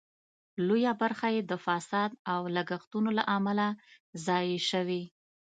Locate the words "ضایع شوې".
4.25-5.03